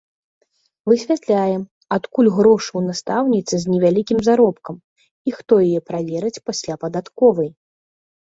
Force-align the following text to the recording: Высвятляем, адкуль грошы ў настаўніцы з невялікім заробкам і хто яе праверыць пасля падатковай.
Высвятляем, 0.91 1.61
адкуль 1.97 2.29
грошы 2.37 2.71
ў 2.79 2.93
настаўніцы 2.93 3.55
з 3.65 3.73
невялікім 3.73 4.19
заробкам 4.29 4.75
і 5.29 5.37
хто 5.37 5.53
яе 5.67 5.79
праверыць 5.93 6.43
пасля 6.51 6.75
падатковай. 6.87 7.49